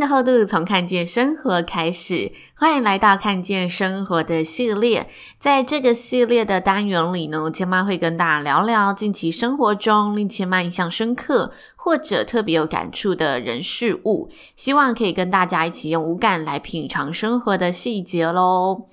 [0.00, 5.06] 的厚度从看见生活开始，欢迎来到看见生活的系列。
[5.38, 18.88] 在这个系列的单元里呢，千妈会跟大家聊聊近期生活中令千妈印象深刻或者特别有感触的人事物，希望可以跟大家一起用五感来品尝生活的细节喽。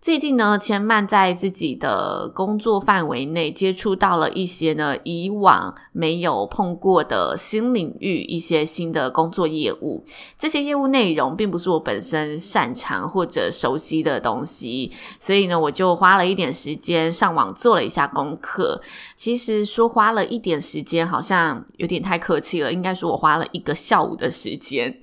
[0.00, 10.04] 最近呢，千曼在自己的工作范围内接触到了一些呢以往没有碰过的新领域，一些新的工作业务。
[10.38, 18.80] 这些业务内容并不是我本身擅长或者熟悉的东西，所以呢，我就花了一点时间上网做了一下功课。
[19.16, 25.00] 其实说花了一点时间，好像有点太客气了，应该说我花了一个下午的时间。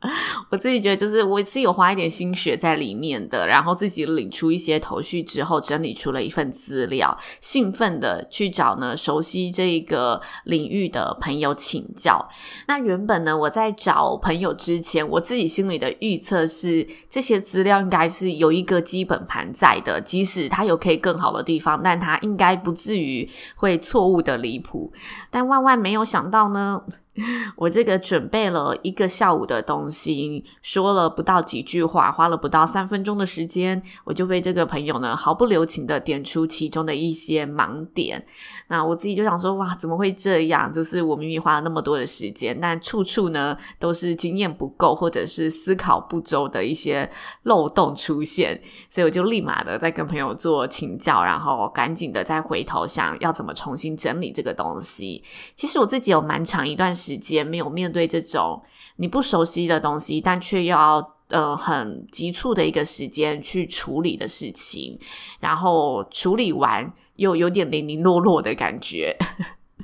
[0.50, 12.28] 我自己觉得，就是我是有花一点心血在里面的，然后自己领出一些头绪之后，整理出了一份资料，兴奋的去找呢熟悉这个领域的朋友请教。
[12.68, 24.92] 那原本呢，我在找朋友之前，我自己心里的预测是，这些资料应该是有一个基本盘在的，即使它有可以更好的地方，但它应该不至于会错误的离谱。
[25.28, 26.84] 但万万没有想到呢。
[27.56, 38.24] 我这个准备了一个下午的东西，说了不到几句话，花了不到三分钟的时间，我就被这个朋友呢毫不留情的点出其中的一些盲点。
[38.68, 40.72] 那我自己就想说，哇，怎么会这样？
[40.72, 47.10] 就是我明明花了那么多的时间，但处处呢都是经验不够或者是思考不周的一些
[47.42, 48.60] 漏洞出现，
[48.90, 55.24] 所以我就立马的在跟朋友做请教，然后赶紧的再回头想要怎么重新整理这个东西。
[55.56, 57.07] 其实我自己有蛮长一段时。
[57.08, 58.62] 时间没有面对这种
[58.96, 64.98] 你不熟悉的东西，但却要呃很急促的一个时间去处理的事情，
[65.40, 69.16] 然后处理完又有点零零落落的感觉。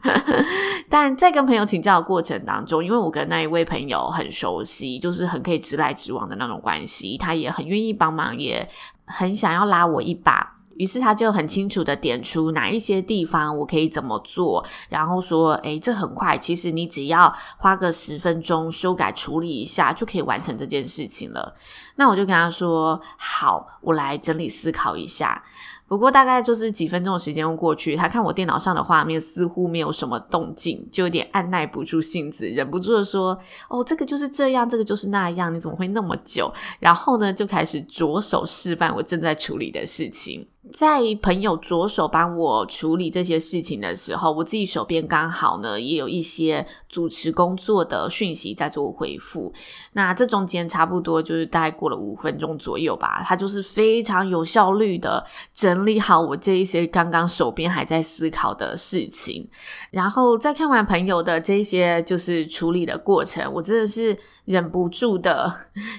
[0.90, 8.68] 但在跟朋友请教的过程当中，因为我跟那一位朋友很熟悉，就是很可以直来直往的那种关系，他也很愿意帮忙，也
[9.06, 10.53] 很想要拉我一把。
[10.76, 21.54] 于是他就很清楚的点出哪一些地方我可以怎么做，然后说：“诶，这很快，其实你只要花个十分钟修改处理一下，就可以完成这件事情了。”
[21.96, 25.42] 那我就跟他说：“好，我来整理思考一下。”
[25.86, 40.48] 不过大概就是几分钟的时间过去，他看我电脑上的画面似乎没有什么动静，就有点按捺不住性子，忍不住的说：“哦，这个就是这样，这个就是那样，你怎么会那么久？”然后呢，就开始着手示范我正在处理的事情。
[40.72, 49.52] 在朋友着手帮我处理这些事情的时候，我自己手边刚好呢也有一些主持工作的讯息在做回复。
[49.92, 59.48] 那这中间差不多就是大概过了五分钟左右吧，他就是非常有效率的整理好我这一些刚刚手边还在思考的事情。
[59.90, 64.16] 然后在看完朋友的这些就是处理的过程，我真的是。
[64.44, 65.52] 忍不住的，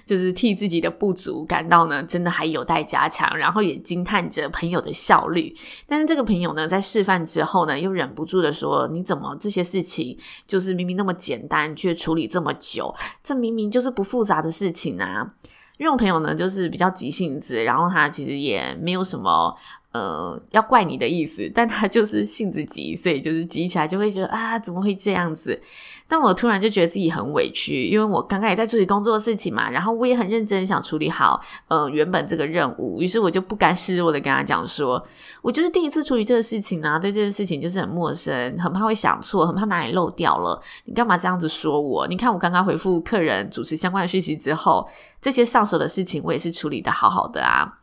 [0.06, 5.56] 就是替自己的不足感到呢，真的还有待加强，然后也惊叹着朋友的效率。
[5.88, 10.18] 但是这个朋友呢，在示范之后呢，又忍不住的说：“你怎么这些事情
[10.48, 12.94] 就是明明那么简单，却处理这么久？
[13.24, 15.34] 这明明就是不复杂的事情啊！”
[15.78, 19.56] 因为我朋友呢，就是比较急性子，然后他其实也没有什么。
[19.96, 25.58] 呃，要怪你的意思，但他就是性子急，所以就是急起来就会觉得啊，怎么会这样子？
[26.06, 35.02] 但我突然就觉得自己很委屈，因为我刚刚也在处理工作的事情嘛，然后我也很认真想处理好呃原本这个任务，于是我就不甘示弱的跟他讲说，
[35.42, 42.06] 我就是第一次处理这个事情啊，对这件事情就是很陌生，很怕会想错，很怕哪里漏掉了，你干嘛这样子说我？
[42.08, 44.86] 你看我刚刚回复客人主持相关的讯息之后，
[45.22, 47.80] 这些上手的事情我也是处理得好好的啊。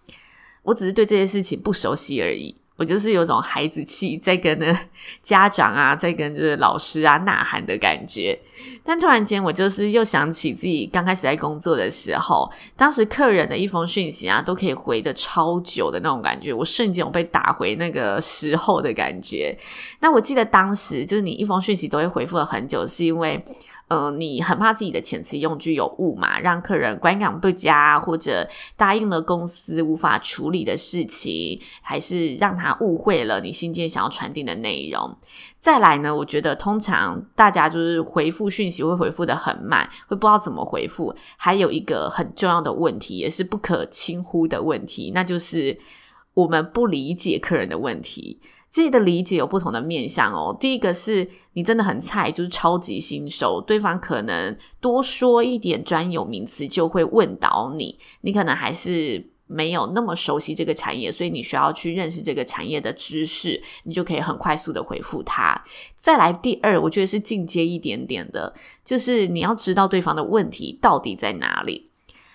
[0.63, 4.79] 我只是对这些事情不熟悉而已，我就是有种孩子气，在跟呢
[5.23, 8.39] 家长啊，在跟就是老师啊呐喊的感觉。
[8.85, 19.57] 但突然间，我就是又想起自己刚开始在工作的时候，当时客人的一封讯息啊，都可以回得超久的那种感觉，我瞬间我被打回那个时候的感觉。
[20.01, 23.45] 那我记得当时就是你一封讯息都会回复了很久，是因为。
[23.93, 35.15] 呃，你很怕自己的遣词用句有误嘛，让客人观感不佳，或者答应了公司无法处理的事情，还是让他误会了你信件想要传递的内容。
[35.61, 41.15] 再来呢，我觉得通常大家就是回复讯息会回复得很慢，会不知道怎么回复。
[41.37, 45.79] 还有一个很重要的问题，也是不可轻忽的问题，那就是
[46.33, 48.41] 我们不理解客人的问题。
[48.73, 50.57] 自己的理解有不同的面向哦。
[50.59, 65.63] 第一个是你真的很菜，就是超级新手，对方可能多说一点专有名词就会问倒你，你可能还是没有那么熟悉这个产业，所以你需要去认识这个产业的知识，你就可以很快速的回复他。
[65.95, 71.92] 再来第二，我觉得是进阶一点点的，就是你要知道对方的问题到底在哪里。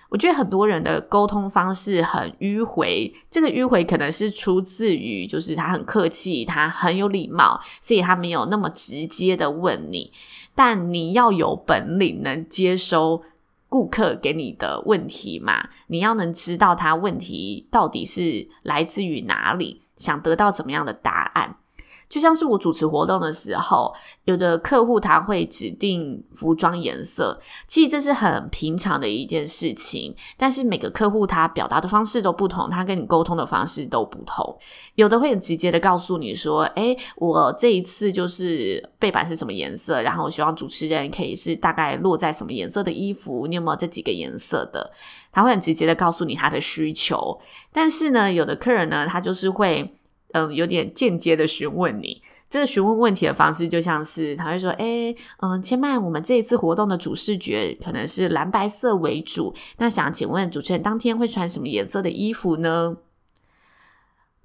[0.08, 10.10] 我觉得很多人的沟通方式很迂回，这个迂回可能是出自于就是他很客气，他很有礼貌，所以他没有那么直接的问你。
[10.54, 13.22] 但你要有本领能接收
[13.68, 21.56] 顾客给你的问题嘛，你要能知道他问题到底是来自于哪里，想得到怎么样的答案。
[22.08, 23.94] 就像是我主持活动的时候，
[24.24, 30.14] 有的客户他会指定服装颜色，其实这是很平常的一件事情。
[30.36, 34.58] 但是每个客户他表达的方式都不同，他跟你沟通的方式都不同。
[34.94, 44.90] 有的会很直接的告诉你说：“诶，我这一次就是背板是什么颜色，然后我希望主持人可以是大概落在什么颜色的衣服，你有没有这几个颜色的？”
[45.30, 47.38] 他会很直接的告诉你他的需求。
[47.70, 49.94] 但是呢，有的客人呢，他就是会。
[50.32, 62.96] 嗯，有点间接的询问你，这个询问问题的方式就像是他会说：“诶，嗯，千麦，我们这一次活动的主视觉可能是蓝白色为主，那想请问主持人当天会穿什么颜色的衣服呢？”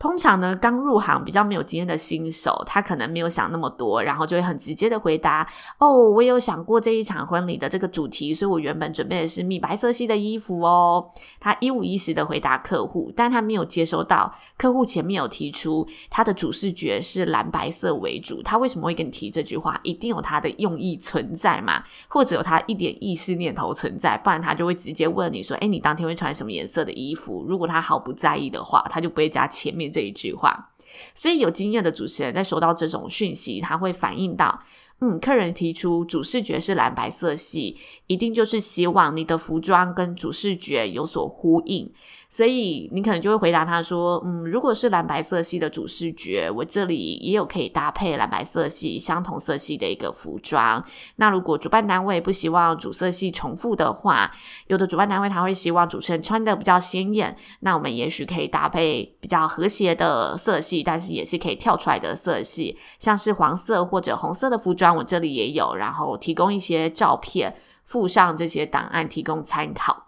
[0.04, 5.48] 通常呢，刚入行比较没有经验的新手，他可能没有想那么多，然后就会很直接的回答
[5.80, 11.10] ：“哦，我有想过这一场婚礼的这个主题，所以我原本准备的是米白色系的衣服哦。”
[11.40, 19.80] 他一五一十的回答客户，但他没有接收到客户前面有提出他的主视觉是蓝白色为主，他为什么会跟你提这句话？
[19.84, 29.93] 一定有他的用意存在嘛，或者有他一点意识念头存在，不然他就会直接问你说：“诶，你当天会穿什么颜色的衣服？”如果他毫不在意的话，他就不会加前面。
[29.94, 30.72] 这一句话，
[31.14, 34.64] 所以有经验的主持人在收到这种讯息，他会反映到，
[35.02, 41.92] 嗯，客人提出主视觉是蓝白色系，一定就是希望你的服装跟主视觉有所呼应。
[42.30, 50.84] 所以你可能就会回答他说：“嗯，如果是蓝白色系的主视觉，我这里也有可以搭配蓝白色系相同色系的一个服装。
[51.18, 54.32] 那如果主办单位不希望主色系重复的话，
[54.66, 70.08] 有的主办单位他会希望主持人穿的比较鲜艳，那我们也许可以搭配比较和谐的色系，但是也是可以跳出来的色系，像是黄色或者红色的服装，我这里也有，然后提供一些照片，附上这些档案，提供参考。”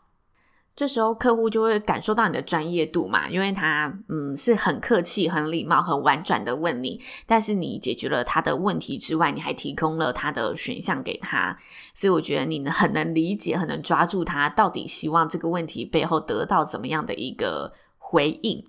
[0.75, 11.57] 这时候客户就会感受到你的专业度嘛，因为他嗯是很客气、很礼貌、很婉转的问你，但是你解决了他的问题之外，你还提供了他的选项给他，
[11.93, 18.61] 所以我觉得你很能理解、很能抓住他到底希望这个问题背后得到怎么样的一个回应。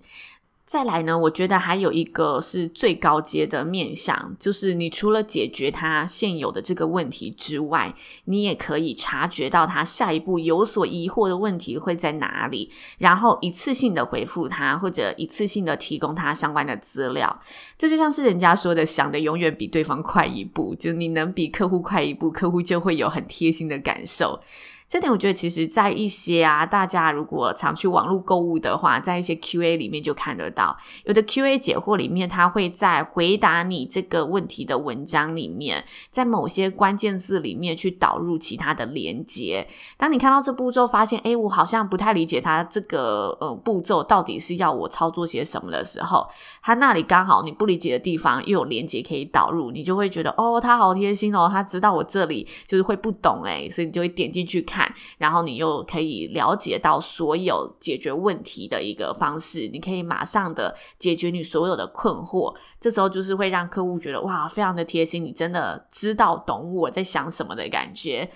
[0.67, 17.41] 再来呢，我觉得还有一个是最高阶的面向，就是你除了解决他现有的这个问题之外，你也可以察觉到他下一步有所疑惑的问题会在哪里，然后一次性的回复他，或者一次性的提供他相关的资料。
[17.77, 24.41] 这就像是人家说的，想的永远比对方快一步，就你能比客户快一步，客户就会有很贴心的感受。
[24.89, 39.67] 这点我觉得，其实，在一些啊，大家如果常去网络购物的话，在一些 QA 里面就看得到，有的 QA 解惑里面，他会在回答你这个问题的文章里面，在某些关键字里面去导入其他的连接。
[39.97, 46.25] 当你看到这步骤，发现，诶，我好像不太理解他这个呃步骤到底是要我操作些什么的时候，
[46.63, 54.76] 他那里刚好你不理解的地方又有连接可以导入，你就会觉得，哦，他好贴心哦，他知道我这里就是会不懂诶，所以你就会点进去看。
[55.17, 62.53] 然后你又可以了解到所有解决问题的一个方式，你可以马上的解决你所有的困惑。
[62.79, 68.29] 这时候就是会让客户觉得哇，非常的贴心，你真的知道懂我在想什么的感觉。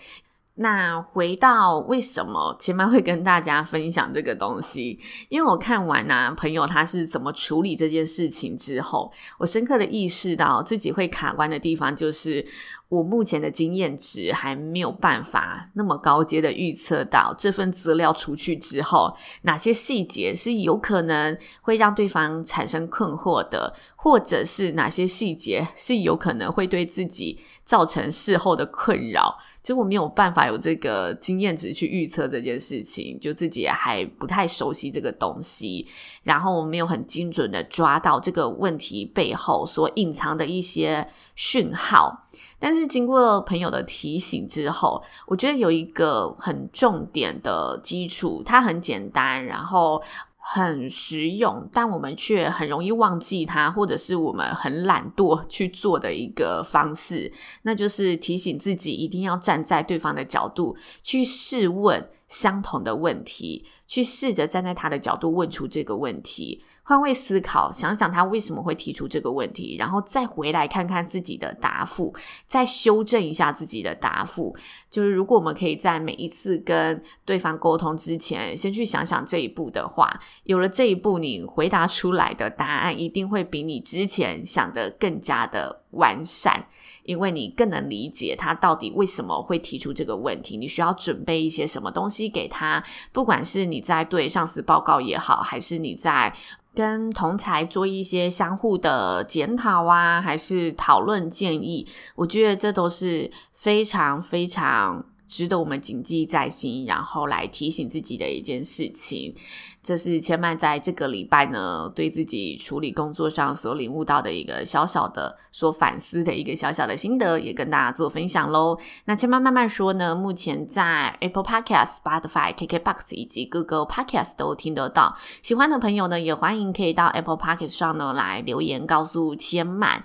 [0.61, 4.99] 那回到为什么前面会跟大家分享这个东西？
[5.27, 12.45] 因为我看完呢、朋友他是怎么处理这件事情之后，我深刻的意识到自己会卡关的地方，就是
[12.89, 27.39] 我目前的经验值还没有办法那么高阶的预测到这份资料出去之后，哪些细节是有可能会让对方产生困惑的，或者是哪些细节是有可能会对自己
[27.71, 29.37] 造成事后的困扰。
[29.63, 35.87] 就我没有办法有这个经验值去预测这件事情，就自己也还不太熟悉这个东西，
[36.23, 42.27] 然后我没有很精准的抓到这个问题背后所隐藏的一些讯号。
[42.59, 50.01] 但是经过朋友的提醒之后，我觉得有一个很重点的基础，它很简单，然后。
[50.43, 57.31] 很实用，但我们却很容易忘记它，或者是我们很懒惰去做的一个方式，
[57.61, 66.63] 那就是提醒自己一定要站在对方的角度去试问相同的问题，去试着站在他的角度问出这个问题。
[66.91, 72.13] 换位思考，想想他为什么会提出这个问题，然后再回来看看自己的答复，
[72.49, 74.53] 再修正一下自己的答复。
[74.89, 86.67] 就是如果我们可以在每一次跟对方沟通之前，先去想想这一步的话，有了这一步，你回答出来的答案一定会比你之前想的更加的完善，
[87.03, 90.57] 因为你更能理解他到底为什么会提出这个问题。
[90.57, 92.83] 你需要准备一些什么东西给他，
[93.13, 96.35] 不管是你在对上司报告也好，还是你在。
[96.73, 105.05] 跟同才做一些相互的检讨啊，还是讨论建议，我觉得这都是非常非常。
[105.31, 109.33] 值得我们谨记在心，然后来提醒自己的一件事情。
[109.81, 118.77] 这是千曼在这个礼拜呢，对自己处理工作上所领悟到的一个小小的、所反思的一个小小的心得，也跟大家做分享喽。
[119.05, 125.15] 那千曼慢慢说呢，目前在 Apple Podcast、Spotify、KKBox 以及 Google Podcast 都听得到。
[125.41, 130.03] 喜欢的朋友呢，也欢迎可以到 Apple Podcast 上呢来留言告诉千曼。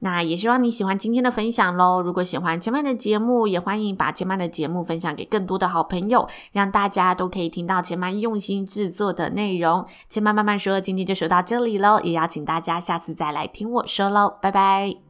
[0.00, 2.02] 那也希望你喜欢今天的分享喽。
[2.02, 9.86] 如果喜欢千曼的节目，也欢迎把千曼的节目分享给更多的好朋友，让大家都可以听到千曼用心制作的内容。
[10.10, 15.05] 千曼慢慢说，今天就说到这里喽，也邀请大家下次再来听我说喽，拜拜。